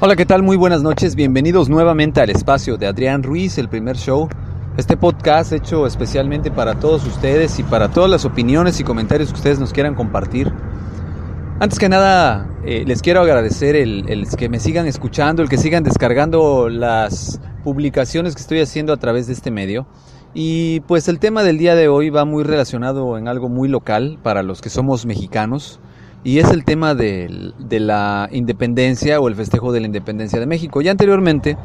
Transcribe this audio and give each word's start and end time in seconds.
Hola, 0.00 0.16
¿qué 0.16 0.26
tal? 0.26 0.42
Muy 0.42 0.56
buenas 0.56 0.82
noches. 0.82 1.14
Bienvenidos 1.14 1.70
nuevamente 1.70 2.20
al 2.20 2.28
espacio 2.28 2.76
de 2.76 2.86
Adrián 2.86 3.22
Ruiz, 3.22 3.56
el 3.56 3.70
primer 3.70 3.96
show. 3.96 4.28
Este 4.76 4.98
podcast 4.98 5.52
hecho 5.52 5.86
especialmente 5.86 6.50
para 6.50 6.78
todos 6.78 7.06
ustedes 7.06 7.58
y 7.58 7.62
para 7.62 7.88
todas 7.88 8.10
las 8.10 8.26
opiniones 8.26 8.80
y 8.80 8.84
comentarios 8.84 9.30
que 9.30 9.36
ustedes 9.36 9.58
nos 9.58 9.72
quieran 9.72 9.94
compartir. 9.94 10.52
Antes 11.58 11.78
que 11.78 11.88
nada, 11.88 12.50
eh, 12.66 12.84
les 12.86 13.00
quiero 13.00 13.22
agradecer 13.22 13.76
el, 13.76 14.08
el 14.08 14.28
que 14.28 14.50
me 14.50 14.60
sigan 14.60 14.86
escuchando, 14.86 15.42
el 15.42 15.48
que 15.48 15.58
sigan 15.58 15.82
descargando 15.82 16.68
las 16.68 17.40
publicaciones 17.64 18.34
que 18.34 18.42
estoy 18.42 18.60
haciendo 18.60 18.92
a 18.92 18.98
través 18.98 19.26
de 19.26 19.32
este 19.32 19.50
medio. 19.50 19.86
Y 20.34 20.80
pues 20.80 21.08
el 21.08 21.18
tema 21.18 21.42
del 21.42 21.56
día 21.56 21.74
de 21.74 21.88
hoy 21.88 22.10
va 22.10 22.24
muy 22.26 22.44
relacionado 22.44 23.16
en 23.16 23.26
algo 23.26 23.48
muy 23.48 23.68
local 23.68 24.18
para 24.22 24.42
los 24.42 24.60
que 24.60 24.68
somos 24.68 25.06
mexicanos 25.06 25.80
y 26.22 26.38
es 26.38 26.50
el 26.50 26.64
tema 26.64 26.94
de, 26.94 27.52
de, 27.58 27.80
la 27.80 28.28
independencia 28.30 29.20
o 29.20 29.28
el 29.28 29.34
festejo 29.34 29.72
de 29.72 29.80
la 29.80 29.86
independencia 29.86 30.38
de 30.38 30.46
México. 30.46 30.82
Ya 30.82 30.90
anteriormente 30.90 31.56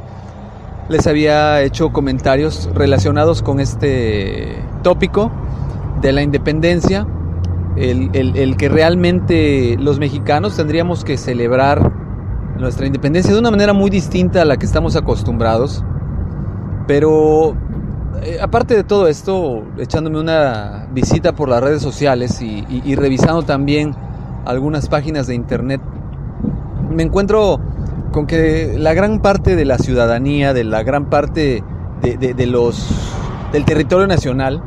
les 0.87 1.07
había 1.07 1.61
hecho 1.61 1.91
comentarios 1.91 2.69
relacionados 2.73 3.41
con 3.41 3.59
este 3.59 4.55
tópico 4.83 5.31
de 6.01 6.13
la 6.13 6.21
independencia, 6.21 7.05
el, 7.75 8.09
el, 8.13 8.55
que 8.55 8.69
realmente 8.69 9.75
los 9.79 9.99
mexicanos 9.99 10.55
tendríamos 10.55 11.03
que 11.03 11.17
celebrar 11.17 11.91
nuestra 12.57 12.85
independencia 12.85 13.33
de 13.33 13.39
una 13.39 13.51
manera 13.51 13.73
muy 13.73 13.89
distinta 13.89 14.43
a 14.43 14.45
la 14.45 14.55
que 14.55 14.65
estamos 14.65 14.95
acostumbrados, 14.95 15.83
pero 16.87 17.57
eh, 18.21 18.37
aparte 18.41 18.75
de 18.75 18.85
todo 18.85 19.07
esto, 19.07 19.63
echándome 19.77 20.19
una 20.19 20.87
visita 20.91 21.33
por 21.33 21.49
las 21.49 21.61
redes 21.61 21.81
sociales 21.81 22.41
y 22.41 22.95
revisando 22.95 23.43
también 23.43 23.93
algunas 24.45 24.89
páginas 24.89 25.27
de 25.27 25.35
internet, 25.35 25.81
me 26.89 27.03
encuentro 27.03 27.59
con 28.11 28.27
que 28.27 28.75
la 28.77 28.93
gran 28.93 29.21
parte 29.21 29.55
de 29.55 29.65
la 29.65 29.77
ciudadanía, 29.77 30.53
de 30.53 30.63
la 30.63 30.83
gran 30.83 31.09
parte 31.09 31.63
de, 32.01 32.17
de, 32.17 32.33
de 32.33 32.45
los 32.47 32.87
del 33.51 33.65
territorio 33.65 34.07
nacional, 34.07 34.61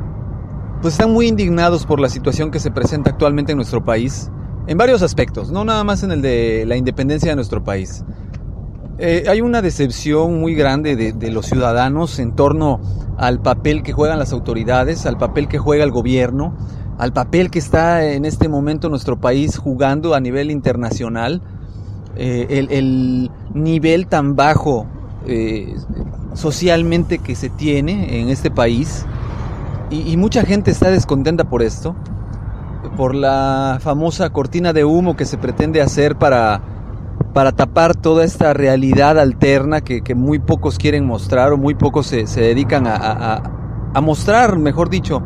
pues 0.80 0.94
están 0.94 1.12
muy 1.12 1.26
indignados 1.26 1.86
por 1.86 2.00
la 2.00 2.08
situación 2.08 2.50
que 2.50 2.60
se 2.60 2.70
presenta 2.70 3.10
actualmente 3.10 3.52
en 3.52 3.56
nuestro 3.56 3.84
país, 3.84 4.30
en 4.66 4.78
varios 4.78 5.02
aspectos, 5.02 5.50
no 5.50 5.64
nada 5.64 5.82
más 5.84 6.02
en 6.02 6.12
el 6.12 6.22
de 6.22 6.64
la 6.66 6.76
independencia 6.76 7.30
de 7.30 7.36
nuestro 7.36 7.64
país. 7.64 8.04
Eh, 8.98 9.24
hay 9.28 9.40
una 9.40 9.62
decepción 9.62 10.40
muy 10.40 10.54
grande 10.54 10.96
de, 10.96 11.12
de, 11.12 11.30
los 11.30 11.46
ciudadanos 11.46 12.18
en 12.18 12.34
torno 12.34 12.80
al 13.16 13.40
papel 13.40 13.82
que 13.82 13.92
juegan 13.92 14.18
las 14.18 14.32
autoridades, 14.32 15.06
al 15.06 15.18
papel 15.18 15.46
que 15.46 15.58
juega 15.58 15.84
el 15.84 15.92
gobierno, 15.92 16.56
al 16.98 17.12
papel 17.12 17.50
que 17.50 17.60
está 17.60 18.04
en 18.04 18.24
este 18.24 18.48
momento 18.48 18.88
nuestro 18.90 19.20
país 19.20 19.56
jugando 19.56 20.14
a 20.14 20.20
nivel 20.20 20.50
internacional, 20.50 21.40
eh, 22.16 22.46
el, 22.50 22.70
el, 22.72 23.30
nivel 23.54 24.08
tan 24.08 24.34
bajo 24.34 24.86
eh, 25.26 25.76
socialmente 26.34 27.18
que 27.18 27.36
se 27.36 27.48
tiene 27.48 28.20
en 28.20 28.28
este 28.28 28.50
país, 28.50 29.06
y, 29.90 30.16
mucha 30.18 30.42
gente 30.42 30.70
está 30.70 30.90
descontenta 30.90 31.44
por 31.44 31.62
esto, 31.62 31.96
por 32.96 33.14
la 33.14 33.78
famosa 33.80 34.28
cortina 34.30 34.74
de 34.74 34.84
humo 34.84 35.16
que 35.16 35.24
se 35.24 35.38
pretende 35.38 35.80
hacer 35.80 36.16
para, 36.16 36.60
para 37.32 37.52
tapar 37.52 37.94
toda 37.94 38.24
esta 38.24 38.52
realidad 38.52 39.18
alterna 39.18 39.80
que, 39.80 40.14
muy 40.14 40.40
pocos 40.40 40.76
quieren 40.76 41.06
mostrar 41.06 41.52
o 41.52 41.56
muy 41.56 41.74
pocos 41.74 42.06
se, 42.08 42.26
se 42.26 42.42
dedican 42.42 42.86
a, 42.86 43.42
a 43.94 44.00
mostrar, 44.02 44.58
mejor 44.58 44.90
dicho, 44.90 45.22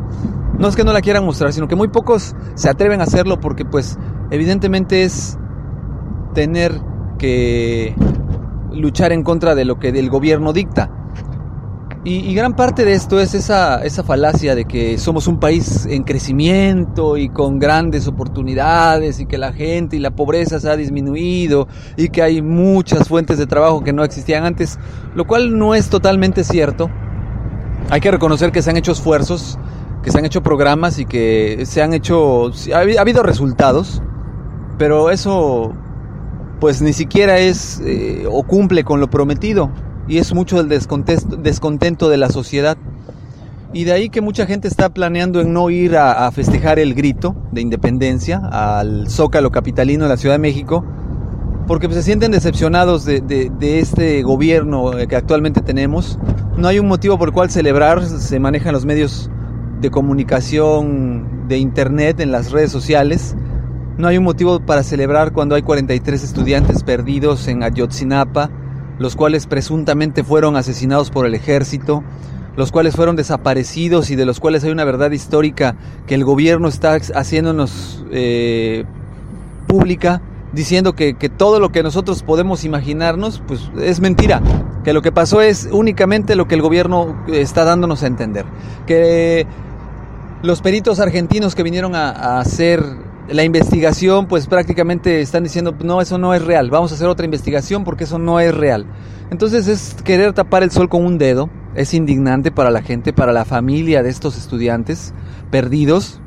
no 0.57 0.67
es 0.67 0.75
que 0.75 0.83
no 0.83 0.93
la 0.93 1.01
quieran 1.01 1.25
mostrar, 1.25 1.53
sino 1.53 1.67
que 1.67 1.75
muy 1.75 1.87
pocos 1.87 2.35
se 2.55 2.69
atreven 2.69 3.01
a 3.01 3.05
hacerlo 3.05 3.39
porque 3.39 3.65
pues 3.65 3.97
evidentemente 4.31 5.03
es 5.03 5.37
tener 6.33 6.79
que 7.17 7.95
luchar 8.71 9.11
en 9.11 9.23
contra 9.23 9.55
de 9.55 9.65
lo 9.65 9.79
que 9.79 9.89
el 9.89 10.09
gobierno 10.09 10.53
dicta. 10.53 10.89
Y, 12.05 12.33
gran 12.35 12.53
parte 12.53 12.83
de 12.83 12.91
esto 12.91 13.21
es 13.21 13.33
esa, 13.33 13.81
esa 13.81 14.03
falacia 14.03 14.55
de 14.55 14.65
que 14.65 14.97
somos 14.97 15.25
un 15.27 15.39
país 15.39 15.85
en 15.85 16.03
crecimiento 16.03 17.15
y 17.15 17.29
con 17.29 17.59
grandes 17.59 18.07
oportunidades 18.07 19.21
y 19.21 19.25
que 19.25 19.37
la 19.37 19.53
gente 19.53 19.95
y 19.95 19.99
la 19.99 20.11
pobreza 20.11 20.59
se 20.59 20.69
ha 20.69 20.75
disminuido 20.75 21.69
y 21.95 22.09
que 22.09 22.21
hay 22.21 22.41
muchas 22.41 23.07
fuentes 23.07 23.37
de 23.37 23.47
trabajo 23.47 23.85
que 23.85 23.93
no 23.93 24.03
existían 24.03 24.43
antes, 24.43 24.77
lo 25.15 25.25
cual 25.25 25.57
no 25.57 25.75
es 25.75 25.87
totalmente 25.87 26.43
cierto. 26.43 26.89
Hay 27.89 28.01
que 28.01 28.11
reconocer 28.11 28.51
que 28.51 28.61
se 28.61 28.69
han 28.69 28.75
hecho 28.75 28.91
esfuerzos 28.91 29.57
que 30.03 30.11
se 30.11 30.19
han 30.19 30.25
hecho 30.25 30.43
programas 30.43 30.99
y 30.99 31.05
que 31.05 31.63
se 31.65 31.81
han 31.81 31.93
hecho, 31.93 32.51
ha 32.73 33.01
habido 33.01 33.23
resultados, 33.23 34.01
pero 34.77 35.09
eso 35.09 35.73
pues 36.59 36.81
ni 36.81 36.93
siquiera 36.93 37.39
es 37.39 37.81
eh, 37.85 38.25
o 38.29 38.43
cumple 38.43 38.83
con 38.83 38.99
lo 38.99 39.09
prometido 39.09 39.69
y 40.07 40.17
es 40.17 40.33
mucho 40.33 40.59
el 40.59 40.69
descontento 40.69 42.09
de 42.09 42.17
la 42.17 42.29
sociedad. 42.29 42.77
Y 43.71 43.85
de 43.85 43.93
ahí 43.93 44.09
que 44.09 44.21
mucha 44.21 44.45
gente 44.45 44.67
está 44.67 44.89
planeando 44.89 45.41
en 45.41 45.51
no 45.51 45.69
ir 45.71 45.97
a, 45.97 46.27
a, 46.27 46.31
festejar 46.31 46.77
el 46.77 46.93
grito 46.93 47.35
de 47.51 47.61
independencia 47.61 48.37
al 48.37 49.09
Zócalo 49.09 49.51
Capitalino 49.51 50.03
de 50.03 50.09
la 50.09 50.17
Ciudad 50.17 50.35
de 50.35 50.39
México, 50.39 50.85
porque 51.65 51.87
pues, 51.87 51.97
se 51.97 52.03
sienten 52.03 52.31
decepcionados 52.31 53.03
de, 53.03 53.21
de, 53.21 53.51
de, 53.59 53.79
este 53.79 54.21
gobierno 54.21 54.91
que 55.09 55.15
actualmente 55.15 55.61
tenemos. 55.61 56.19
No 56.55 56.67
hay 56.67 56.77
un 56.77 56.87
motivo 56.87 57.17
por 57.17 57.29
el 57.29 57.33
cual 57.33 57.49
celebrar, 57.49 58.05
se 58.05 58.39
manejan 58.39 58.73
los 58.73 58.85
medios 58.85 59.31
de 59.83 59.91
comunicación 59.91 61.47
de 61.47 61.57
internet 61.57 62.21
en 62.21 62.31
las 62.31 62.51
redes 62.51 62.71
sociales. 62.71 63.35
No 63.97 64.07
hay 64.07 64.17
un 64.17 64.23
motivo 64.23 64.61
para 64.61 64.81
celebrar 64.81 65.33
cuando 65.33 65.55
hay 65.55 65.61
43 65.61 66.23
estudiantes 66.23 66.83
perdidos 66.83 67.47
en 67.47 67.61
Ayotzinapa, 67.61 68.49
los 68.97 69.15
cuales 69.15 69.45
presuntamente 69.45 70.23
fueron 70.23 70.55
asesinados 70.55 71.11
por 71.11 71.25
el 71.27 71.35
ejército, 71.35 72.01
los 72.55 72.71
cuales 72.71 72.95
fueron 72.95 73.17
desaparecidos 73.17 74.09
y 74.09 74.15
de 74.15 74.25
los 74.25 74.39
cuales 74.39 74.63
hay 74.63 74.71
una 74.71 74.85
verdad 74.85 75.11
histórica 75.11 75.75
que 76.07 76.15
el 76.15 76.23
gobierno 76.23 76.69
está 76.69 76.93
haciéndonos 76.93 78.05
eh, 78.09 78.85
pública, 79.67 80.21
diciendo 80.53 80.93
que, 80.93 81.15
que, 81.15 81.27
todo 81.27 81.59
lo 81.59 81.73
que 81.73 81.83
nosotros 81.83 82.23
podemos 82.23 82.63
imaginarnos, 82.63 83.43
pues 83.47 83.69
es 83.81 83.99
mentira, 83.99 84.41
que 84.83 84.93
lo 84.93 85.01
que 85.01 85.11
pasó 85.11 85.41
es 85.41 85.67
únicamente 85.71 86.35
lo 86.35 86.47
que 86.47 86.55
el 86.55 86.61
gobierno 86.61 87.25
está 87.27 87.65
dándonos 87.65 88.03
a 88.03 88.07
entender, 88.07 88.45
que 88.85 89.47
los 90.43 90.61
peritos 90.61 90.99
argentinos 90.99 91.55
que 91.55 91.63
vinieron 91.63 91.95
a, 91.95 92.39
hacer 92.39 92.83
la 93.29 93.43
investigación, 93.43 94.27
pues 94.27 94.47
prácticamente 94.47 95.21
están 95.21 95.43
diciendo, 95.43 95.73
no, 95.81 96.01
eso 96.01 96.17
no 96.17 96.33
es 96.33 96.43
real, 96.43 96.69
vamos 96.69 96.91
a 96.91 96.95
hacer 96.95 97.07
otra 97.07 97.25
investigación 97.25 97.85
porque 97.85 98.03
eso 98.03 98.19
no 98.19 98.41
es 98.41 98.53
real. 98.53 98.85
Entonces 99.31 99.69
es 99.69 99.95
querer 100.03 100.33
tapar 100.33 100.61
el 100.61 100.69
sol 100.69 100.89
con 100.89 101.05
un 101.05 101.17
dedo, 101.17 101.49
es 101.75 101.93
indignante 101.93 102.51
para 102.51 102.71
la 102.71 102.81
gente, 102.81 103.13
para 103.13 103.31
la 103.31 103.45
familia 103.45 104.03
de 104.03 104.09
estos 104.09 104.37
estudiantes 104.37 105.13
perdidos. 105.49 106.19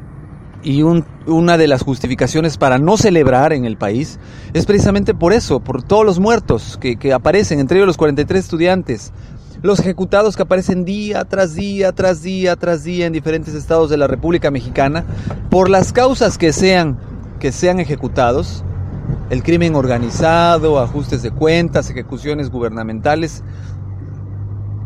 Y 0.62 0.82
una 0.82 1.58
de 1.58 1.68
las 1.68 1.82
justificaciones 1.82 2.56
para 2.56 2.78
no 2.78 2.96
celebrar 2.96 3.52
en 3.52 3.66
el 3.66 3.76
país 3.76 4.18
es 4.52 4.66
precisamente 4.66 5.14
por 5.14 5.32
eso, 5.32 5.60
por 5.60 5.84
todos 5.84 6.04
los 6.04 6.18
muertos 6.18 6.76
que, 6.80 6.96
que 6.96 7.12
aparecen, 7.12 7.60
entre 7.60 7.76
ellos 7.76 7.86
los 7.86 7.96
43 7.96 8.42
estudiantes, 8.42 9.12
los 9.62 9.80
ejecutados 9.80 10.36
que 10.36 10.42
aparecen 10.42 10.84
día 10.84 11.24
tras 11.24 11.54
día, 11.54 11.92
tras 11.92 12.22
día, 12.22 12.56
tras 12.56 12.84
día 12.84 13.06
en 13.06 13.12
diferentes 13.12 13.54
estados 13.54 13.90
de 13.90 13.96
la 13.96 14.06
República 14.06 14.50
Mexicana, 14.50 15.04
por 15.50 15.70
las 15.70 15.92
causas 15.92 16.38
que 16.38 16.52
sean, 16.52 16.98
que 17.40 17.52
sean 17.52 17.80
ejecutados, 17.80 18.64
el 19.30 19.42
crimen 19.42 19.74
organizado, 19.74 20.78
ajustes 20.80 21.22
de 21.22 21.30
cuentas, 21.30 21.90
ejecuciones 21.90 22.50
gubernamentales, 22.50 23.42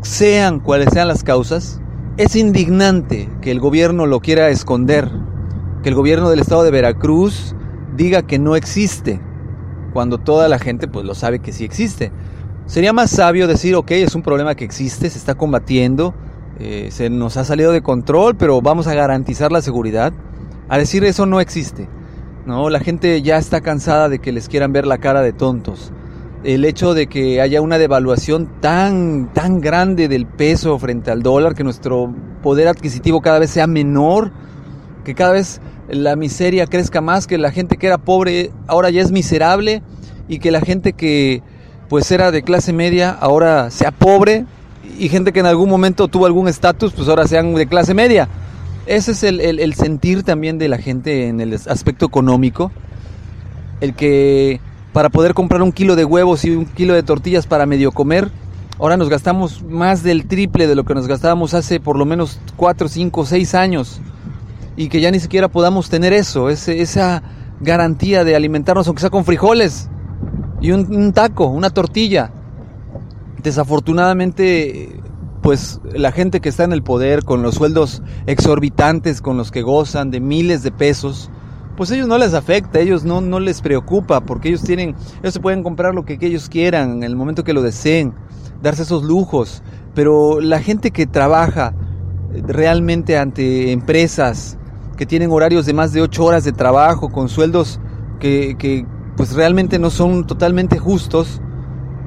sean 0.01 0.59
cuales 0.59 0.89
sean 0.91 1.07
las 1.07 1.23
causas, 1.23 1.79
es 2.17 2.35
indignante 2.35 3.29
que 3.41 3.51
el 3.51 3.59
gobierno 3.59 4.05
lo 4.05 4.19
quiera 4.19 4.49
esconder, 4.49 5.09
que 5.83 5.89
el 5.89 5.95
gobierno 5.95 6.29
del 6.29 6.39
estado 6.39 6.63
de 6.63 6.71
Veracruz 6.71 7.55
diga 7.95 8.23
que 8.23 8.39
no 8.39 8.55
existe, 8.55 9.21
cuando 9.93 10.17
toda 10.17 10.47
la 10.47 10.59
gente 10.59 10.87
pues 10.87 11.05
lo 11.05 11.15
sabe 11.15 11.39
que 11.39 11.51
sí 11.51 11.63
existe. 11.63 12.11
Sería 12.71 12.93
más 12.93 13.11
sabio 13.11 13.47
decir, 13.47 13.75
ok, 13.75 13.91
es 13.91 14.15
un 14.15 14.21
problema 14.21 14.55
que 14.55 14.63
existe, 14.63 15.09
se 15.09 15.17
está 15.17 15.35
combatiendo, 15.35 16.13
eh, 16.57 16.87
se 16.89 17.09
nos 17.09 17.35
ha 17.35 17.43
salido 17.43 17.73
de 17.73 17.81
control, 17.81 18.37
pero 18.37 18.61
vamos 18.61 18.87
a 18.87 18.93
garantizar 18.93 19.51
la 19.51 19.61
seguridad. 19.61 20.13
A 20.69 20.77
decir 20.77 21.03
eso 21.03 21.25
no 21.25 21.41
existe. 21.41 21.89
No, 22.45 22.69
la 22.69 22.79
gente 22.79 23.21
ya 23.21 23.35
está 23.35 23.59
cansada 23.59 24.07
de 24.07 24.19
que 24.19 24.31
les 24.31 24.47
quieran 24.47 24.71
ver 24.71 24.87
la 24.87 24.99
cara 24.99 25.21
de 25.21 25.33
tontos. 25.33 25.91
El 26.45 26.63
hecho 26.63 26.93
de 26.93 27.07
que 27.07 27.41
haya 27.41 27.59
una 27.59 27.77
devaluación 27.77 28.49
tan 28.61 29.33
tan 29.33 29.59
grande 29.59 30.07
del 30.07 30.25
peso 30.25 30.79
frente 30.79 31.11
al 31.11 31.23
dólar, 31.23 31.55
que 31.55 31.65
nuestro 31.65 32.15
poder 32.41 32.69
adquisitivo 32.69 33.19
cada 33.19 33.39
vez 33.39 33.49
sea 33.49 33.67
menor, 33.67 34.31
que 35.03 35.13
cada 35.13 35.33
vez 35.33 35.59
la 35.89 36.15
miseria 36.15 36.67
crezca 36.67 37.01
más, 37.01 37.27
que 37.27 37.37
la 37.37 37.51
gente 37.51 37.75
que 37.75 37.87
era 37.87 37.97
pobre 37.97 38.51
ahora 38.67 38.89
ya 38.91 39.01
es 39.01 39.11
miserable 39.11 39.83
y 40.29 40.39
que 40.39 40.51
la 40.51 40.61
gente 40.61 40.93
que 40.93 41.43
pues 41.91 42.09
era 42.09 42.31
de 42.31 42.41
clase 42.41 42.71
media 42.71 43.09
ahora 43.11 43.69
sea 43.69 43.91
pobre 43.91 44.45
y 44.97 45.09
gente 45.09 45.33
que 45.33 45.41
en 45.41 45.45
algún 45.45 45.69
momento 45.69 46.07
tuvo 46.07 46.25
algún 46.25 46.47
estatus 46.47 46.93
pues 46.93 47.09
ahora 47.09 47.27
sean 47.27 47.53
de 47.53 47.67
clase 47.67 47.93
media. 47.93 48.29
Ese 48.85 49.11
es 49.11 49.23
el, 49.23 49.73
sentir 49.73 50.23
también 50.23 50.57
de 50.57 50.69
la 50.69 50.77
gente 50.77 51.27
en 51.27 51.41
el 51.41 51.53
aspecto 51.53 52.05
económico. 52.05 52.71
El 53.81 53.93
que 53.93 54.61
para 54.93 55.09
poder 55.09 55.33
comprar 55.33 55.61
un 55.61 55.73
kilo 55.73 55.97
de 55.97 56.05
huevos 56.05 56.45
y 56.45 56.51
un 56.51 56.65
kilo 56.65 56.93
de 56.93 57.03
tortillas 57.03 57.45
para 57.45 57.65
medio 57.65 57.91
comer, 57.91 58.31
ahora 58.79 58.95
nos 58.95 59.09
gastamos 59.09 59.61
más 59.61 60.01
del 60.01 60.27
triple 60.27 60.67
de 60.67 60.75
lo 60.75 60.85
que 60.85 60.93
nos 60.93 61.07
gastábamos 61.07 61.53
hace 61.53 61.81
por 61.81 61.97
lo 61.97 62.05
menos 62.05 62.39
4, 62.55 62.87
5, 62.87 63.25
6 63.25 63.53
años. 63.53 63.99
Y 64.77 64.87
que 64.87 65.01
ya 65.01 65.11
ni 65.11 65.19
siquiera 65.19 65.49
podamos 65.49 65.89
tener 65.89 66.13
eso, 66.13 66.49
esa 66.49 67.21
garantía 67.59 68.23
de 68.23 68.37
alimentarnos 68.37 68.87
aunque 68.87 69.01
sea 69.01 69.09
con 69.09 69.25
frijoles 69.25 69.89
y 70.61 70.71
un 70.71 71.11
taco, 71.13 71.47
una 71.47 71.69
tortilla. 71.71 72.31
Desafortunadamente 73.41 75.01
pues 75.41 75.81
la 75.93 76.11
gente 76.11 76.39
que 76.39 76.49
está 76.49 76.63
en 76.63 76.71
el 76.71 76.83
poder 76.83 77.23
con 77.23 77.41
los 77.41 77.55
sueldos 77.55 78.01
exorbitantes 78.27 79.21
con 79.21 79.37
los 79.37 79.51
que 79.51 79.63
gozan 79.63 80.11
de 80.11 80.19
miles 80.19 80.63
de 80.63 80.71
pesos, 80.71 81.29
pues 81.75 81.89
ellos 81.91 82.07
no 82.07 82.17
les 82.17 82.33
afecta, 82.33 82.79
ellos 82.79 83.03
no, 83.03 83.21
no 83.21 83.39
les 83.39 83.61
preocupa, 83.61 84.21
porque 84.21 84.49
ellos 84.49 84.61
tienen, 84.61 84.95
ellos 85.21 85.33
se 85.33 85.39
pueden 85.39 85.63
comprar 85.63 85.95
lo 85.95 86.05
que, 86.05 86.17
ellos 86.21 86.47
quieran 86.47 86.97
en 86.97 87.03
el 87.03 87.15
momento 87.15 87.43
que 87.43 87.53
lo 87.53 87.63
deseen, 87.63 88.13
darse 88.61 88.83
esos 88.83 89.03
lujos, 89.03 89.63
pero 89.95 90.39
la 90.39 90.59
gente 90.59 90.91
que 90.91 91.07
trabaja 91.07 91.73
realmente 92.45 93.17
ante 93.17 93.71
empresas 93.71 94.57
que 94.95 95.07
tienen 95.07 95.31
horarios 95.31 95.65
de 95.65 95.73
más 95.73 95.91
de 95.91 96.01
ocho 96.01 96.25
horas 96.25 96.43
de 96.43 96.51
trabajo, 96.51 97.09
con 97.09 97.29
sueldos 97.29 97.79
que 98.19 98.85
pues 99.21 99.35
realmente 99.35 99.77
no 99.77 99.91
son 99.91 100.25
totalmente 100.25 100.79
justos, 100.79 101.39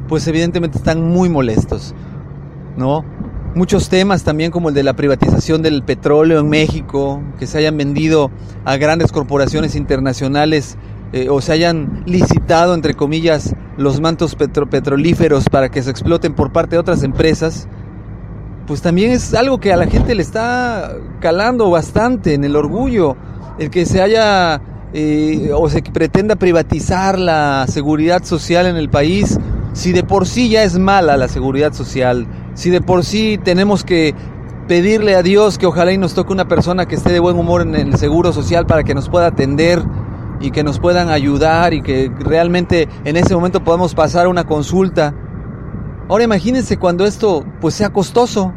pues 0.09 0.27
evidentemente 0.27 0.79
están 0.79 1.01
muy 1.01 1.29
molestos, 1.29 1.95
¿no? 2.77 3.05
muchos 3.55 3.89
temas 3.89 4.25
también 4.25 4.51
como 4.51 4.71
el 4.71 4.75
de 4.75 4.83
la 4.83 4.95
privatización 4.95 5.63
del 5.63 5.85
petróleo 5.85 6.41
en 6.41 6.49
México, 6.49 7.23
que 7.39 7.47
se 7.47 7.59
hayan 7.59 7.77
vendido 7.77 8.33
a 8.65 8.79
grandes 8.79 9.13
corporaciones 9.13 9.77
internacionales 9.77 10.77
eh, 11.13 11.29
o 11.31 11.41
se 11.41 11.53
hayan 11.53 12.03
licitado, 12.05 12.75
entre 12.75 12.95
comillas, 12.95 13.55
los 13.77 14.01
mantos 14.01 14.35
petrolíferos 14.35 15.49
para 15.49 15.69
que 15.69 15.85
se 15.85 15.91
exploten 15.91 16.35
por 16.35 16.51
parte 16.51 16.75
de 16.75 16.81
otras 16.81 17.05
empresas, 17.05 17.69
pues 18.67 18.83
también 18.83 19.13
es 19.13 19.35
algo 19.35 19.61
que 19.61 19.73
a 19.73 19.77
la 19.77 19.87
gente 19.87 20.17
le 20.17 20.23
está 20.23 20.97
calando 21.21 21.71
bastante 21.71 22.35
en 22.35 22.43
el 22.43 22.57
orgullo, 22.57 23.17
el 23.61 23.71
que 23.71 23.87
se 23.87 24.03
haya 24.03 24.61
eh, 24.97 25.51
o 25.53 25.69
se 25.69 25.83
pretenda 25.83 26.37
privatizar 26.37 27.19
la 27.19 27.67
seguridad 27.69 28.23
social 28.23 28.67
en 28.67 28.77
el 28.77 28.89
país, 28.89 29.41
si 29.73 29.91
de 29.91 30.05
por 30.05 30.25
sí 30.25 30.49
ya 30.49 30.63
es 30.63 30.79
mala 30.79 31.17
la 31.17 31.27
seguridad 31.27 31.73
social, 31.73 32.29
si 32.55 32.71
de 32.71 32.81
por 32.81 33.05
sí 33.05 33.37
tenemos 33.43 33.83
que 33.83 34.15
pedirle 34.69 35.17
a 35.17 35.25
Dios 35.25 35.59
que 35.59 35.67
ojalá 35.67 35.93
y 35.93 35.99
nos 35.99 36.15
toque 36.15 36.33
una 36.33 36.47
persona 36.47 36.87
que 36.87 36.95
esté 36.95 37.13
de 37.13 37.19
buen 37.19 37.37
humor 37.37 37.63
en 37.63 37.75
el 37.75 37.99
seguro 37.99 38.33
social 38.33 38.67
para 38.67 38.85
que 38.85 38.95
nos 38.95 39.09
pueda 39.09 39.27
atender 39.27 39.83
y 40.39 40.53
que 40.53 40.63
nos 40.63 40.79
puedan 40.79 41.09
ayudar 41.09 41.75
y 41.75 41.83
que 41.83 42.09
realmente 42.21 42.89
en 43.05 43.17
ese 43.17 43.35
momento 43.35 43.65
podamos 43.65 43.97
pasar 43.97 44.29
una 44.29 44.45
consulta. 44.45 45.13
Ahora 46.09 46.23
imagínense 46.23 46.77
cuando 46.77 47.05
esto 47.05 47.45
pues 47.61 47.75
sea 47.75 47.93
costoso. 47.93 48.53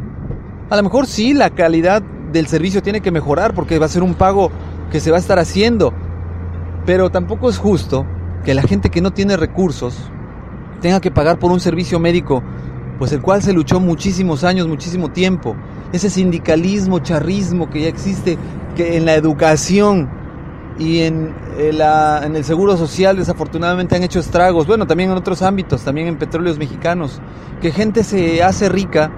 A 0.70 0.76
lo 0.76 0.84
mejor 0.84 1.08
sí 1.08 1.34
la 1.34 1.50
calidad 1.50 2.04
del 2.32 2.46
servicio 2.46 2.84
tiene 2.84 3.02
que 3.02 3.10
mejorar 3.10 3.56
porque 3.56 3.80
va 3.80 3.88
a 3.88 3.90
ser 3.90 4.04
un 4.04 4.14
pago 4.14 4.52
que 4.92 5.00
se 5.00 5.10
va 5.10 5.18
a 5.18 5.20
estar 5.20 5.40
haciendo. 5.40 5.94
Pero 6.88 7.12
tampoco 7.12 7.50
es 7.50 7.58
justo 7.58 8.08
que 8.46 8.54
la 8.54 8.64
gente 8.64 8.90
que 8.90 9.02
no 9.02 9.12
tiene 9.12 9.38
recursos 9.38 10.10
tenga 10.82 11.02
que 11.02 11.12
pagar 11.12 11.38
por 11.38 11.52
un 11.52 11.60
servicio 11.60 12.00
médico 12.00 12.42
pues 12.98 13.12
el 13.12 13.22
cual 13.22 13.44
se 13.44 13.54
luchó 13.54 13.80
muchísimos 13.80 14.44
años, 14.44 14.68
muchísimo 14.68 15.12
tiempo. 15.12 15.56
Ese 15.92 16.10
sindicalismo, 16.10 17.00
charrismo 17.00 17.70
que 17.70 17.82
ya 17.82 17.90
existe 17.90 18.38
que 18.76 18.98
en 18.98 19.06
la 19.06 19.16
educación 19.16 20.10
y 20.80 21.02
en, 21.02 21.36
eh, 21.58 21.78
el 22.34 22.44
seguro 22.44 22.78
social 22.78 23.18
desafortunadamente 23.18 23.96
han 23.96 24.04
hecho 24.04 24.20
estragos. 24.20 24.66
Bueno, 24.66 24.88
también 24.88 25.12
en 25.12 25.18
otros 25.18 25.42
ámbitos, 25.42 25.84
también 25.84 26.08
en 26.08 26.18
petróleos 26.18 26.58
mexicanos, 26.58 27.22
que 27.62 27.72
gente 27.72 28.04
se 28.04 28.42
hace 28.42 28.70
rica, 28.70 29.12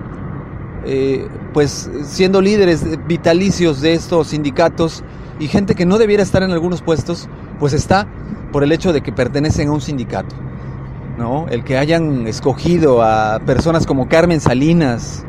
eh, 0.85 1.27
pues 1.53 1.89
siendo 2.03 2.41
líderes 2.41 2.83
vitalicios 3.07 3.79
de 3.79 3.93
estos 3.93 4.29
sindicatos 4.29 5.03
y 5.39 5.47
gente 5.47 5.75
que 5.75 5.85
no 5.85 5.97
debiera 5.97 6.23
estar 6.23 6.43
en 6.43 6.51
algunos 6.51 6.81
puestos, 6.81 7.29
pues 7.59 7.73
está 7.73 8.07
por 8.51 8.63
el 8.63 8.71
hecho 8.71 8.93
de 8.93 9.01
que 9.01 9.11
pertenecen 9.11 9.67
a 9.69 9.71
un 9.71 9.81
sindicato. 9.81 10.35
El 11.49 11.65
que 11.65 11.77
hayan 11.77 12.27
escogido 12.27 13.03
a 13.03 13.39
personas 13.45 13.85
como 13.85 14.07
Carmen 14.07 14.39
Salinas 14.39 15.25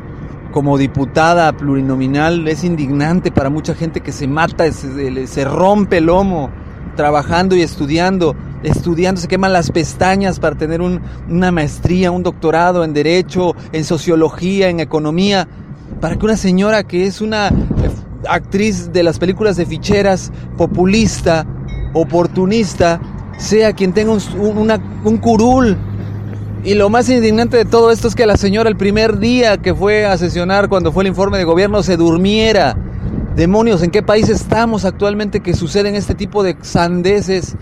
como 0.53 0.77
diputada 0.77 1.51
plurinominal 1.51 2.47
es 2.47 2.63
indignante 2.63 3.29
para 3.29 3.49
mucha 3.49 3.75
gente 3.75 3.99
que 3.99 4.13
se 4.13 4.25
mata, 4.25 4.71
se, 4.71 5.27
se 5.27 5.43
rompe 5.43 5.97
el 5.97 6.05
lomo 6.05 6.49
trabajando 6.95 7.57
y 7.57 7.61
estudiando, 7.61 8.35
estudiando, 8.63 9.19
se 9.19 9.27
queman 9.27 9.51
las 9.51 9.69
pestañas 9.69 10.39
para 10.39 10.55
tener 10.55 10.81
una 10.81 11.51
maestría, 11.51 12.11
un 12.11 12.23
doctorado 12.23 12.85
en 12.85 12.93
derecho, 12.93 13.53
en 13.73 13.83
sociología, 13.83 14.69
en 14.69 14.79
economía, 14.79 15.47
para 15.99 16.15
que 16.15 16.25
una 16.25 16.37
señora 16.37 16.83
que 16.83 17.05
es 17.05 17.19
una 17.19 17.49
eh, 17.49 17.51
actriz 18.29 18.91
de 18.93 19.03
las 19.03 19.19
películas 19.19 19.57
de 19.57 19.65
ficheras, 19.65 20.31
populista, 20.57 21.45
oportunista, 21.93 22.99
sea 23.37 23.73
quien 23.73 23.93
tenga 23.93 24.11
un, 24.13 25.17
curul. 25.17 25.77
Y 26.63 26.75
lo 26.75 26.89
más 26.89 27.09
indignante 27.09 27.57
de 27.57 27.65
todo 27.65 27.91
esto 27.91 28.07
es 28.07 28.15
que 28.15 28.25
la 28.25 28.37
señora 28.37 28.69
el 28.69 28.77
primer 28.77 29.17
día 29.17 29.57
que 29.57 29.73
fue 29.73 30.05
a 30.05 30.17
sesionar 30.17 30.69
cuando 30.69 30.91
fue 30.91 31.03
el 31.03 31.07
informe 31.07 31.37
de 31.37 31.43
gobierno 31.43 31.81
se 31.81 31.97
durmiera. 31.97 32.77
Demonios, 33.35 33.81
¿en 33.81 33.91
qué 33.91 34.03
país 34.03 34.29
estamos 34.29 34.85
actualmente 34.85 35.39
que 35.39 35.53
suceden 35.53 35.95
este 35.95 36.13
tipo 36.13 36.43
de 36.43 36.57
sandeces 36.61 37.55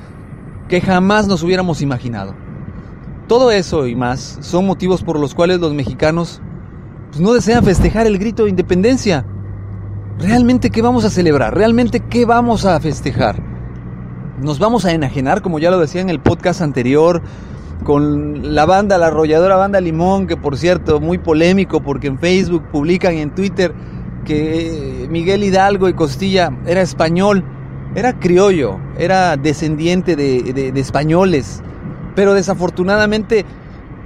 que 0.68 0.82
jamás 0.82 1.28
nos 1.28 1.44
hubiéramos 1.44 1.82
imaginado? 1.82 2.34
Todo 3.28 3.52
eso 3.52 3.88
y 3.88 3.96
más 3.96 4.40
son 4.42 4.66
motivos 4.66 5.04
por 5.04 5.20
los 5.20 5.36
cuales 5.36 5.60
los 5.60 5.74
mexicanos 5.74 6.42
pues, 7.10 7.22
no 7.22 7.34
desean 7.34 7.64
festejar 7.64 8.08
el 8.08 8.18
grito 8.18 8.44
de 8.44 8.50
independencia. 8.50 9.26
¿Realmente 10.20 10.70
qué 10.70 10.82
vamos 10.82 11.06
a 11.06 11.10
celebrar? 11.10 11.56
¿Realmente 11.56 12.02
qué 12.02 12.26
vamos 12.26 12.66
a 12.66 12.80
festejar? 12.80 13.49
Nos 14.42 14.58
vamos 14.58 14.86
a 14.86 14.94
enajenar, 14.94 15.42
como 15.42 15.60
ya 15.60 15.70
lo 15.70 15.80
decía 15.80 16.02
en 16.02 16.10
el 16.10 16.20
podcast 16.20 16.62
anterior, 16.62 17.22
con 17.84 18.56
la 18.56 18.66
banda, 18.66 18.98
la 18.98 19.08
arrolladora 19.08 19.56
banda 19.56 19.82
Limón, 19.82 20.28
que 20.28 20.38
por 20.38 20.58
cierto, 20.58 21.00
muy 21.00 21.18
polémico 21.18 21.82
porque 21.82 22.08
en 22.08 22.20
Facebook 22.20 22.64
publican 22.72 23.16
y 23.16 23.22
en 23.22 23.36
Twitter 23.36 23.74
que 24.26 25.08
Miguel 25.10 25.44
Hidalgo 25.44 25.90
y 25.90 25.94
Costilla 25.94 26.52
era 26.66 26.82
español. 26.82 27.44
era 27.96 28.20
criollo, 28.20 28.78
era 28.98 29.36
descendiente 29.36 30.16
de, 30.16 30.72
españoles, 30.76 31.64
pero 32.16 32.36
desafortunadamente 32.36 33.46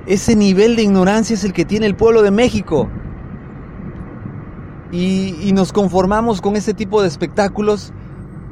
ese 0.07 0.35
nivel 0.35 0.77
de 0.77 0.83
ignorancia 0.83 1.33
es 1.33 1.43
el 1.43 1.51
que 1.51 1.65
tiene 1.65 1.85
el 1.85 1.95
pueblo 1.95 2.21
de 2.21 2.31
México. 2.31 2.89
Y, 4.91 5.51
nos 5.53 5.73
conformamos 5.73 6.39
con 6.39 6.55
ese 6.55 6.73
tipo 6.73 7.01
de 7.01 7.07
espectáculos. 7.07 7.91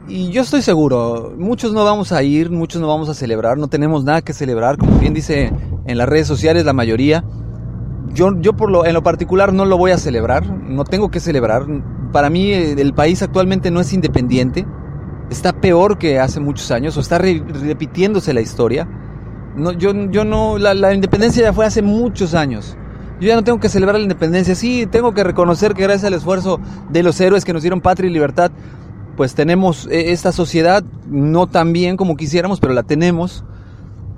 Y 0.08 0.30
yo 0.32 0.42
estoy 0.42 0.62
seguro, 0.62 1.34
muchos 1.38 1.74
no 1.74 1.86
vamos 1.86 2.12
a 2.12 2.24
ir, 2.24 2.50
muchos 2.50 2.82
no 2.82 2.88
vamos 2.88 3.08
a 3.08 3.14
celebrar, 3.14 3.58
no 3.58 3.68
tenemos 3.68 4.04
nada 4.04 4.22
que 4.22 4.34
celebrar, 4.34 4.78
como 4.78 4.98
bien 5.00 5.14
dice 5.14 5.54
en 5.86 5.98
las 5.98 6.10
redes 6.10 6.28
sociales 6.28 6.66
la 6.66 6.74
mayoría. 6.74 7.24
Yo, 8.14 8.38
yo 8.42 8.54
por 8.54 8.70
lo, 8.70 8.86
en 8.86 8.94
lo 8.94 9.04
particular 9.04 9.54
no 9.54 9.64
lo 9.64 9.78
voy 9.78 9.92
a 9.92 9.98
celebrar, 9.98 10.46
no 10.46 10.84
tengo 10.84 11.12
que 11.12 11.20
celebrar. 11.20 11.66
Para 12.12 12.30
mí 12.30 12.52
eh, 12.52 12.76
el 12.78 12.94
país 12.94 13.22
actualmente 13.22 13.72
no 13.72 13.80
es 13.80 13.94
independiente, 13.94 14.66
está 15.30 15.54
peor 15.54 15.98
que 15.98 16.20
hace 16.20 16.40
muchos 16.40 16.72
años, 16.72 16.98
o 16.98 17.00
está 17.00 17.18
repitiéndose 17.18 18.34
la 18.34 18.42
historia. 18.42 18.88
No, 19.56 19.72
yo, 19.72 19.94
yo 20.10 20.26
no, 20.26 20.58
la, 20.58 20.74
la, 20.74 20.94
independencia 20.94 21.44
ya 21.44 21.54
fue 21.54 21.66
hace 21.66 21.82
muchos 21.82 22.34
años. 22.34 22.76
Yo 23.20 23.28
ya 23.28 23.36
no 23.36 23.44
tengo 23.44 23.60
que 23.60 23.70
celebrar 23.70 23.98
la 23.98 24.04
independencia, 24.04 24.56
sí, 24.56 24.88
tengo 24.88 25.14
que 25.14 25.24
reconocer 25.24 25.74
que 25.74 25.84
gracias 25.84 26.06
al 26.06 26.16
esfuerzo 26.16 26.60
de 26.90 27.04
los 27.04 27.22
héroes 27.22 27.46
que 27.46 27.54
nos 27.54 27.62
dieron 27.62 27.80
patria 27.80 28.10
y 28.10 28.14
libertad, 28.14 28.52
pues 29.22 29.36
tenemos 29.36 29.86
eh, 29.92 30.14
esta 30.14 30.32
sociedad, 30.32 30.84
no 31.08 31.46
tan 31.46 31.74
bien 31.74 31.96
como 31.96 32.18
quisiéramos, 32.18 32.60
pero 32.60 32.74
la 32.74 32.82
tenemos. 32.82 33.44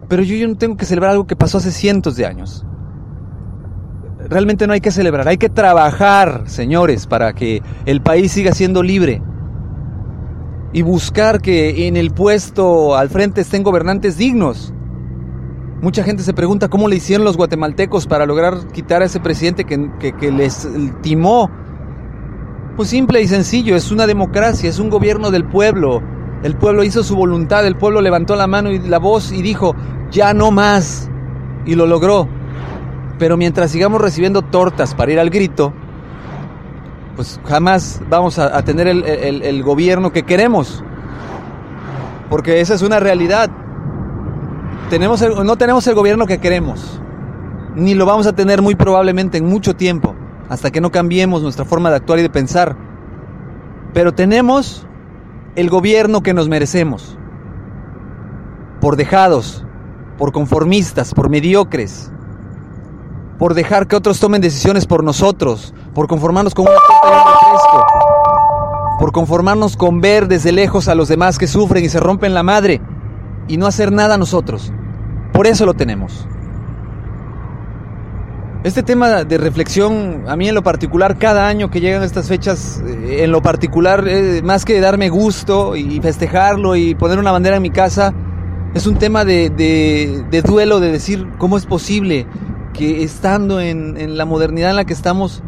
Pero 0.07 0.23
yo, 0.23 0.37
yo 0.37 0.47
no 0.47 0.55
tengo 0.55 0.77
que 0.77 0.85
celebrar 0.85 1.11
algo 1.11 1.27
que 1.27 1.35
pasó 1.35 1.57
hace 1.57 1.73
cientos 1.73 2.15
de 2.15 2.25
años 2.25 2.65
realmente 4.29 4.65
no 4.65 4.71
hay 4.71 4.79
que 4.79 4.91
celebrar, 4.91 5.27
hay 5.27 5.35
que 5.35 5.49
trabajar, 5.49 6.43
señores, 6.45 7.05
para 7.05 7.33
que 7.33 7.61
el 7.85 8.01
país 8.01 8.31
siga 8.31 8.53
siendo 8.53 8.81
libre. 8.81 9.21
Y 10.71 10.83
buscar 10.83 11.41
que 11.41 11.85
en 11.85 11.97
el 11.97 12.11
puesto 12.11 12.95
al 12.95 13.09
frente 13.09 13.41
estén 13.41 13.61
gobernantes 13.61 14.15
dignos. 14.15 14.73
Mucha 15.81 16.05
gente 16.05 16.23
se 16.23 16.33
pregunta 16.33 16.69
cómo 16.69 16.87
le 16.87 16.95
hicieron 16.95 17.25
los 17.25 17.35
guatemaltecos 17.35 18.07
para 18.07 18.25
lograr 18.25 18.69
quitar 18.71 19.01
a 19.01 19.05
ese 19.07 19.19
presidente 19.19 19.65
que, 19.65 20.15
que 20.17 20.31
les 20.31 20.65
timó. 21.01 21.51
Pues 22.75 22.89
simple 22.89 23.21
y 23.21 23.27
sencillo, 23.27 23.75
es 23.75 23.91
una 23.91 24.07
democracia, 24.07 24.67
es 24.67 24.79
un 24.79 24.89
gobierno 24.89 25.29
del 25.29 25.45
pueblo. 25.45 26.01
El 26.41 26.55
pueblo 26.55 26.83
hizo 26.83 27.03
su 27.03 27.15
voluntad, 27.15 27.67
el 27.67 27.75
pueblo 27.75 28.01
levantó 28.01 28.35
la 28.35 28.47
mano 28.47 28.71
y 28.71 28.79
la 28.79 28.97
voz 28.97 29.31
y 29.31 29.43
dijo, 29.43 29.75
ya 30.09 30.33
no 30.33 30.49
más. 30.49 31.09
Y 31.65 31.75
lo 31.75 31.85
logró. 31.85 32.27
Pero 33.19 33.37
mientras 33.37 33.69
sigamos 33.69 34.01
recibiendo 34.01 34.41
tortas 34.41 34.95
para 34.95 35.11
ir 35.11 35.19
al 35.19 35.29
grito, 35.29 35.71
pues 37.15 37.39
jamás 37.45 38.01
vamos 38.09 38.39
a, 38.39 38.63
tener 38.63 38.87
el, 38.87 39.63
gobierno 39.63 40.11
que 40.11 40.23
queremos. 40.23 40.83
Porque 42.29 42.59
esa 42.59 42.73
es 42.73 42.81
una 42.81 42.99
realidad. 42.99 43.51
Tenemos 44.89 45.21
no 45.21 45.55
tenemos 45.57 45.85
el 45.85 45.93
gobierno 45.93 46.25
que 46.25 46.39
queremos. 46.39 46.99
Ni 47.75 47.93
lo 47.93 48.07
vamos 48.07 48.25
a 48.25 48.33
tener 48.33 48.63
muy 48.63 48.73
probablemente 48.73 49.37
en 49.37 49.45
mucho 49.45 49.75
tiempo. 49.75 50.12
Hasta 50.53 50.69
que 50.69 50.81
no 50.81 50.91
cambiemos 50.91 51.41
nuestra 51.41 51.65
forma 51.65 51.89
de 51.89 51.95
actuar 51.95 52.19
y 52.19 52.21
de 52.21 52.29
pensar. 52.29 52.75
Pero 53.91 54.13
tenemos 54.13 54.85
el 55.55 55.71
gobierno 55.71 56.21
que 56.21 56.35
nos 56.35 56.47
merecemos. 56.47 57.17
Por 58.79 58.95
dejados, 58.95 59.65
por 60.19 60.31
conformistas, 60.31 61.15
por 61.15 61.29
mediocres 61.29 62.11
por 63.39 63.55
dejar 63.55 63.87
que 63.87 63.95
otros 63.95 64.19
tomen 64.19 64.41
decisiones 64.41 64.85
por 64.85 65.03
nosotros, 65.03 65.73
por 65.93 66.07
conformarnos 66.07 66.53
con 66.53 66.65
una 66.65 66.75
refresco, 66.75 67.85
por 68.99 69.11
conformarnos 69.11 69.75
con 69.75 70.01
ver 70.01 70.27
desde 70.27 70.51
lejos 70.51 70.87
a 70.87 70.95
los 70.95 71.07
demás 71.07 71.37
que 71.37 71.47
sufren 71.47 71.83
y 71.83 71.89
se 71.89 71.99
rompen 71.99 72.33
la 72.33 72.43
madre 72.43 72.79
y 73.47 73.57
no 73.57 73.67
hacer 73.67 73.91
nada 73.91 74.17
nosotros. 74.17 74.71
Por 75.33 75.47
eso 75.47 75.65
lo 75.65 75.73
tenemos. 75.73 76.25
Este 78.63 78.81
tema 78.81 79.25
de 79.25 79.37
reflexión, 79.37 80.23
a 80.25 80.37
mí 80.37 80.47
en 80.47 80.55
lo 80.55 80.63
particular, 80.63 81.17
cada 81.17 81.47
año 81.49 81.69
que 81.69 81.81
llegan 81.81 82.01
estas 82.01 82.29
fechas, 82.29 82.81
eh, 82.87 83.23
en 83.23 83.31
lo 83.33 83.41
particular, 83.41 84.05
más 84.41 84.63
que 84.63 84.79
darme 84.79 85.09
gusto 85.09 85.75
y 85.75 85.99
festejarlo 85.99 86.77
y 86.77 86.95
poner 86.95 87.19
una 87.19 87.33
bandera 87.33 87.57
en 87.57 87.61
mi 87.61 87.71
casa, 87.71 88.13
es 88.73 88.87
un 88.87 88.95
tema 88.95 89.25
de, 89.25 89.49
de 89.49 90.41
duelo, 90.41 90.79
de 90.79 90.93
decir, 90.93 91.27
¿cómo 91.37 91.57
es 91.57 91.65
posible 91.65 92.25
que 92.73 93.03
estando 93.03 93.59
en, 93.59 94.17
la 94.17 94.23
modernidad 94.23 94.71
en 94.71 94.77
la 94.77 94.85
que 94.85 94.93
estamos, 94.93 95.43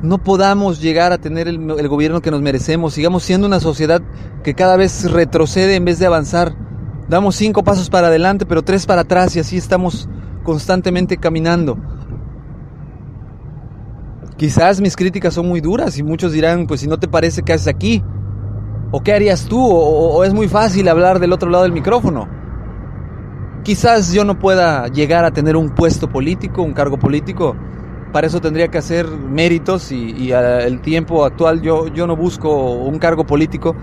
no 0.00 0.18
podamos 0.18 0.80
llegar 0.80 1.12
a 1.12 1.18
tener 1.18 1.48
el, 1.48 1.70
el, 1.78 1.88
gobierno 1.88 2.22
que 2.22 2.30
nos 2.30 2.42
merecemos, 2.42 2.94
sigamos 2.94 3.24
siendo 3.24 3.46
una 3.46 3.58
sociedad 3.58 4.02
que 4.42 4.54
cada 4.54 4.76
vez 4.76 5.10
retrocede 5.10 5.74
en 5.74 5.84
vez 5.84 5.98
de 5.98 6.06
avanzar. 6.06 6.54
Damos 7.08 7.34
cinco 7.34 7.62
pasos 7.62 7.90
para 7.90 8.06
adelante, 8.06 8.46
pero 8.46 8.62
tres 8.62 8.86
para 8.86 9.02
atrás 9.02 9.36
y 9.36 9.40
así 9.40 9.56
estamos 9.56 10.08
constantemente 10.44 11.18
caminando. 11.18 11.76
Quizás 14.42 14.80
mis 14.80 14.96
críticas 14.96 15.34
son 15.34 15.46
muy 15.46 15.60
duras 15.60 15.96
y 15.98 16.02
muchos 16.02 16.32
dirán, 16.32 16.66
pues 16.66 16.80
si 16.80 16.88
no 16.88 16.98
te 16.98 17.06
parece, 17.06 17.44
¿qué 17.44 17.52
haces 17.52 17.68
aquí? 17.68 18.02
¿O 18.90 19.00
qué 19.00 19.12
harías 19.12 19.46
tú? 19.46 19.64
o 19.64 20.24
es 20.24 20.34
muy 20.34 20.48
fácil 20.48 20.88
hablar 20.88 21.20
del 21.20 21.32
otro 21.32 21.48
lado 21.48 21.62
del 21.62 21.70
micrófono. 21.70 22.28
Quizás 23.62 24.12
yo 24.12 24.24
no 24.24 24.40
pueda 24.40 24.88
llegar 24.88 25.24
a 25.24 25.30
tener 25.30 25.54
un 25.54 25.70
puesto 25.70 26.08
político, 26.08 26.60
un 26.62 26.72
cargo 26.72 26.98
político. 26.98 27.54
Para 28.12 28.26
eso 28.26 28.40
tendría 28.40 28.66
que 28.66 28.78
hacer 28.78 29.06
méritos 29.06 29.92
y, 29.92 30.32
al 30.32 30.80
tiempo 30.80 31.24
actual 31.24 31.62
yo, 31.62 31.86
yo 31.86 32.08
no 32.08 32.16
busco 32.16 32.72
un 32.72 32.98
cargo 32.98 33.24
político, 33.24 33.76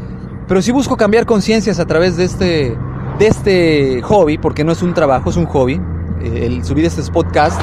pero 0.45 0.61
sí 0.61 0.73
busco 0.73 0.97
cambiar 0.97 1.25
conciencias 1.25 1.79
a 1.79 1.85
través 1.85 2.17
de 2.17 2.25
este, 2.25 2.77
de 3.17 3.27
este 3.27 4.01
hobby, 4.01 4.37
porque 4.37 4.65
no 4.65 4.73
es 4.73 4.83
un 4.83 4.93
trabajo, 4.93 5.29
es 5.29 5.37
un 5.37 5.45
hobby, 5.45 5.79
el 6.21 6.65
subir 6.65 6.83
este 6.83 7.01
podcast, 7.13 7.61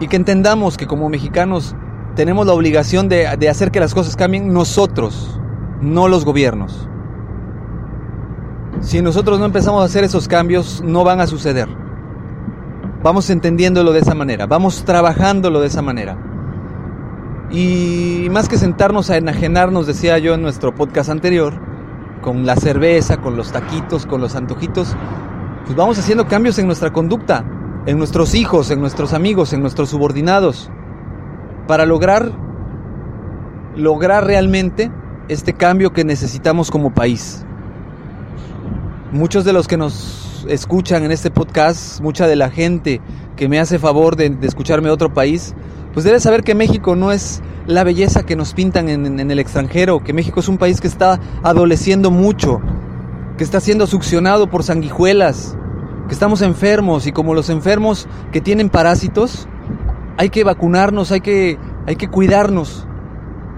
y 0.00 0.08
que 0.08 0.16
entendamos 0.16 0.76
que 0.76 0.86
como 0.86 1.08
mexicanos 1.08 1.74
tenemos 2.14 2.46
la 2.46 2.52
obligación 2.52 3.08
de 3.08 3.48
hacer 3.48 3.70
que 3.70 3.80
las 3.80 3.94
cosas 3.94 4.16
cambien 4.16 4.52
nosotros, 4.52 5.40
no 5.80 6.08
los 6.08 6.24
gobiernos. 6.24 6.88
Si 8.80 9.00
nosotros 9.00 9.38
no 9.38 9.46
empezamos 9.46 9.82
a 9.82 9.86
hacer 9.86 10.04
esos 10.04 10.28
cambios, 10.28 10.82
no 10.84 11.04
van 11.04 11.20
a 11.20 11.26
suceder. 11.26 11.68
Vamos 13.02 13.30
entendiéndolo 13.30 13.92
de 13.92 14.00
esa 14.00 14.14
manera, 14.14 14.46
vamos 14.46 14.84
trabajándolo 14.84 15.60
de 15.60 15.66
esa 15.66 15.82
manera. 15.82 16.16
Y 17.50 18.28
más 18.30 18.48
que 18.48 18.58
sentarnos 18.58 19.10
a 19.10 19.16
enajenarnos, 19.16 19.86
decía 19.86 20.18
yo 20.18 20.34
en 20.34 20.42
nuestro 20.42 20.74
podcast 20.74 21.10
anterior, 21.10 21.54
con 22.20 22.46
la 22.46 22.56
cerveza, 22.56 23.18
con 23.18 23.36
los 23.36 23.52
taquitos, 23.52 24.06
con 24.06 24.20
los 24.20 24.34
antojitos, 24.34 24.96
pues 25.64 25.76
vamos 25.76 25.98
haciendo 25.98 26.26
cambios 26.26 26.58
en 26.58 26.66
nuestra 26.66 26.92
conducta, 26.92 27.44
en 27.86 27.98
nuestros 27.98 28.34
hijos, 28.34 28.70
en 28.70 28.80
nuestros 28.80 29.12
amigos, 29.12 29.52
en 29.52 29.60
nuestros 29.60 29.90
subordinados, 29.90 30.70
para 31.66 31.86
lograr 31.86 32.32
lograr 33.76 34.24
realmente 34.24 34.90
este 35.28 35.52
cambio 35.52 35.92
que 35.92 36.04
necesitamos 36.04 36.70
como 36.70 36.94
país. 36.94 37.44
Muchos 39.12 39.44
de 39.44 39.52
los 39.52 39.68
que 39.68 39.76
nos 39.76 40.44
escuchan 40.48 41.04
en 41.04 41.12
este 41.12 41.30
podcast, 41.30 42.00
mucha 42.00 42.26
de 42.26 42.36
la 42.36 42.50
gente 42.50 43.00
que 43.36 43.48
me 43.48 43.58
hace 43.58 43.78
favor 43.78 44.16
de, 44.16 44.36
escucharme 44.42 44.88
de 44.88 44.94
otro 44.94 45.12
país, 45.12 45.54
pues 45.92 46.04
debe 46.04 46.20
saber 46.20 46.42
que 46.42 46.54
México 46.54 46.96
no 46.96 47.12
es 47.12 47.42
la 47.66 47.84
belleza 47.84 48.24
que 48.24 48.36
nos 48.36 48.52
pintan 48.52 48.88
en, 48.88 49.18
en 49.18 49.30
el 49.30 49.38
extranjero, 49.38 50.04
que 50.04 50.12
México 50.12 50.40
es 50.40 50.48
un 50.48 50.58
país 50.58 50.80
que 50.80 50.88
está 50.88 51.20
adoleciendo 51.42 52.10
mucho, 52.10 52.60
que 53.38 53.44
está 53.44 53.60
siendo 53.60 53.86
succionado 53.86 54.50
por 54.50 54.62
sanguijuelas, 54.62 55.56
que 56.08 56.14
estamos 56.14 56.42
enfermos 56.42 57.06
y 57.06 57.12
como 57.12 57.34
los 57.34 57.50
enfermos 57.50 58.08
que 58.32 58.40
tienen 58.40 58.68
parásitos, 58.68 59.48
hay 60.16 60.30
que 60.30 60.44
vacunarnos, 60.44 61.12
hay 61.12 61.20
que, 61.20 61.58
hay 61.86 61.96
que 61.96 62.08
cuidarnos, 62.08 62.86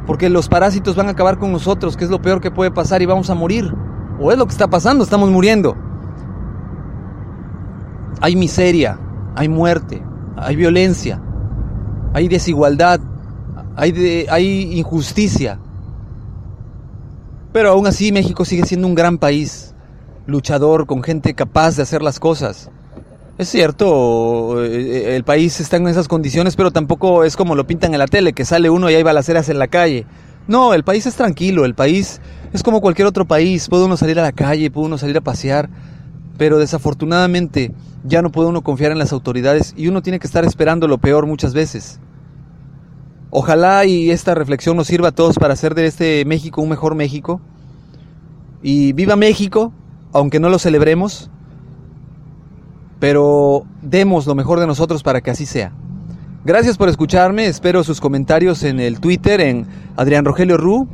porque 0.07 0.29
los 0.29 0.49
parásitos 0.49 0.97
van 0.97 1.09
a 1.09 1.13
acabar 1.13 1.39
con 1.39 1.53
nosotros, 1.53 1.97
que 1.97 2.05
es 2.05 2.11
lo 2.11 2.23
peor 2.23 2.41
que 2.41 2.51
puede 2.51 2.71
pasar 2.71 3.03
y 3.03 3.07
vamos 3.07 3.29
a 3.31 3.35
morir. 3.35 3.75
O 4.19 4.33
es 4.33 4.39
lo 4.39 4.47
que 4.47 4.53
está 4.53 4.69
pasando, 4.69 5.05
estamos 5.05 5.31
muriendo. 5.31 5.77
Hay 8.21 8.35
miseria, 8.35 8.99
hay 9.35 9.49
muerte, 9.49 10.03
hay 10.37 10.57
violencia, 10.57 11.21
hay 12.15 12.29
desigualdad, 12.29 13.01
hay, 13.77 14.27
hay 14.31 14.79
injusticia. 14.79 15.59
Pero 17.53 17.71
aún 17.71 17.87
así 17.87 18.13
México 18.13 18.45
sigue 18.45 18.65
siendo 18.65 18.87
un 18.87 18.95
gran 18.95 19.19
país, 19.19 19.75
luchador, 20.27 20.87
con 20.87 21.03
gente 21.03 21.35
capaz 21.35 21.77
de 21.77 21.83
hacer 21.83 22.03
las 22.03 22.21
cosas. 22.21 22.71
Es 23.39 23.49
cierto, 23.49 24.65
eh, 24.65 25.15
el 25.15 25.25
país 25.25 25.61
está 25.61 25.77
en 25.77 25.89
esas 25.89 26.09
condiciones, 26.09 26.57
pero 26.57 26.71
tampoco 26.71 27.25
es 27.25 27.37
como 27.37 27.55
lo 27.55 27.67
pintan 27.67 27.93
en 27.93 27.99
la 27.99 28.07
tele, 28.07 28.33
que 28.33 28.45
sale 28.45 28.71
uno 28.71 28.89
y 28.91 28.95
hay 28.95 29.03
balaceras 29.03 29.49
en 29.49 29.59
la 29.59 29.69
calle. 29.69 30.07
No, 30.49 30.73
el 30.75 30.85
país 30.85 31.07
es 31.07 31.17
tranquilo, 31.17 31.65
el 31.65 31.75
país 31.75 32.21
es 32.53 32.63
como 32.63 32.81
cualquier 32.81 33.07
otro 33.07 33.27
país, 33.27 33.69
puede 33.69 33.85
uno 33.85 33.97
salir 33.97 34.19
a 34.19 34.23
la 34.23 34.33
calle, 34.33 34.71
puede 34.71 34.87
uno 34.87 34.97
salir 34.97 35.19
a 35.19 35.21
pasear, 35.21 35.69
pero 36.39 36.59
desafortunadamente 36.59 37.73
ya 38.05 38.23
no 38.23 38.31
puede 38.31 38.49
uno 38.49 38.63
confiar 38.63 38.93
en 38.93 38.99
las 38.99 39.13
autoridades 39.13 39.75
y 39.77 39.89
uno 39.89 40.03
tiene 40.03 40.19
que 40.19 40.27
estar 40.27 40.45
esperando 40.45 40.89
lo 40.89 40.99
peor 40.99 41.27
muchas 41.27 41.53
veces. 41.53 42.01
Ojalá 43.31 43.85
y 43.85 44.11
esta 44.11 44.35
reflexión 44.35 44.77
nos 44.77 44.87
sirva 44.87 45.09
a 45.09 45.13
todos 45.13 45.37
para 45.37 45.53
hacer 45.53 45.75
de 45.75 45.87
este 45.87 46.25
México 46.25 46.63
un 46.63 46.71
mejor 46.71 46.95
México. 46.95 47.41
Y 48.63 48.93
viva 48.95 49.17
México, 49.17 49.73
aunque 50.17 50.41
no 50.41 50.49
lo 50.49 50.59
celebremos, 50.59 51.31
pero 52.99 53.65
demos 53.83 54.27
lo 54.27 54.35
mejor 54.35 54.59
de 54.61 54.67
nosotros 54.67 55.03
para 55.03 55.21
que 55.21 55.31
así 55.31 55.45
sea. 55.45 55.73
Gracias 56.45 56.79
por 56.79 56.89
escucharme, 56.89 57.45
espero 57.47 57.85
sus 57.85 58.01
comentarios 58.01 58.63
en 58.63 58.81
el 58.81 58.99
Twitter 58.99 59.43
en 59.43 59.67
Adrián 59.95 60.25
Rogelio 60.25 60.57
Ru, 60.57 60.89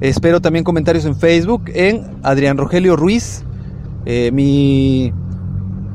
espero 0.00 0.40
también 0.40 0.64
comentarios 0.64 1.04
en 1.04 1.16
Facebook 1.16 1.64
en 1.74 2.18
Adrián 2.22 2.58
Rogelio 2.58 2.94
Ruiz. 2.94 3.42
Eh, 4.06 4.30
mi 4.32 5.12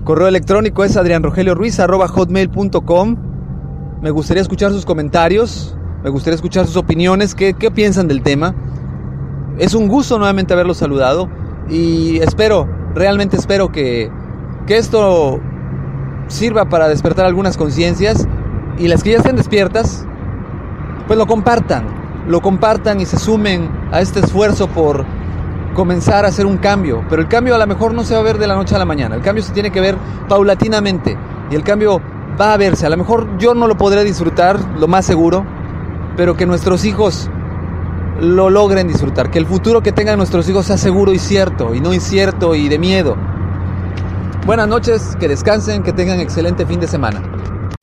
correo 0.04 0.28
electrónico 0.28 0.84
es 0.84 0.98
adrianrogelioruiz.hotmail.com 0.98 3.16
Me 4.02 4.12
gustaría 4.12 4.42
escuchar 4.42 4.74
sus 4.74 4.86
comentarios, 4.86 5.78
me 6.04 6.10
gustaría 6.10 6.36
escuchar 6.36 6.66
sus 6.66 6.76
opiniones, 6.76 7.36
qué, 7.36 7.54
qué 7.54 7.72
piensan 7.72 8.10
del 8.10 8.22
tema. 8.22 8.54
Es 9.60 9.74
un 9.74 9.88
gusto 9.88 10.18
nuevamente 10.18 10.54
haberlos 10.54 10.76
saludado 10.76 11.30
y 11.70 12.20
espero, 12.20 12.68
realmente 12.94 13.38
espero 13.38 13.72
que, 13.72 14.12
que 14.68 14.78
esto 14.78 15.40
sirva 16.28 16.66
para 16.66 16.88
despertar 16.88 17.26
algunas 17.26 17.58
conciencias 17.58 18.28
y 18.78 18.88
las 18.88 19.04
que 19.04 19.12
ya 19.12 19.18
estén 19.18 19.36
despiertas, 19.36 20.06
pues 21.08 21.18
lo 21.18 21.28
compartan, 21.28 21.86
lo 22.28 22.42
compartan 22.42 23.00
y 23.00 23.06
se 23.06 23.18
sumen 23.18 23.70
a 23.92 24.02
este 24.02 24.20
esfuerzo 24.20 24.68
por 24.68 25.06
comenzar 25.74 26.26
a 26.26 26.30
hacer 26.30 26.46
un 26.46 26.58
cambio. 26.58 27.04
Pero 27.10 27.22
el 27.22 27.28
cambio 27.28 27.56
a 27.56 27.58
lo 27.58 27.68
mejor 27.68 27.94
no 27.94 28.04
se 28.04 28.14
va 28.14 28.22
a 28.22 28.24
ver 28.24 28.38
de 28.38 28.48
la 28.48 28.56
noche 28.56 28.76
a 28.76 28.80
la 28.80 28.86
mañana, 28.86 29.16
el 29.16 29.22
cambio 29.22 29.44
se 29.44 29.54
tiene 29.54 29.72
que 29.72 29.82
ver 29.82 29.98
paulatinamente 30.28 31.18
y 31.50 31.56
el 31.56 31.64
cambio 31.64 32.02
va 32.40 32.54
a 32.54 32.58
verse. 32.58 32.86
A 32.86 32.90
lo 32.90 32.98
mejor 32.98 33.38
yo 33.38 33.54
no 33.54 33.68
lo 33.68 33.78
podré 33.78 34.04
disfrutar, 34.04 34.60
lo 34.78 34.88
más 34.88 35.06
seguro, 35.06 35.46
pero 36.18 36.36
que 36.36 36.46
nuestros 36.46 36.86
hijos 36.86 37.30
lo 38.20 38.50
logren 38.50 38.88
disfrutar, 38.88 39.30
que 39.30 39.40
el 39.40 39.46
futuro 39.46 39.82
que 39.82 39.92
tengan 39.92 40.18
nuestros 40.18 40.48
hijos 40.50 40.66
sea 40.66 40.78
seguro 40.78 41.14
y 41.14 41.20
cierto, 41.20 41.76
y 41.76 41.82
no 41.82 41.94
incierto 41.94 42.56
y 42.56 42.70
de 42.70 42.80
miedo. 42.80 43.18
Buenas 44.46 44.68
noches, 44.68 45.16
que 45.20 45.28
descansen, 45.28 45.84
que 45.84 45.92
tengan 45.92 46.20
excelente 46.20 46.66
fin 46.66 46.80
de 46.80 46.88
semana. 46.88 47.22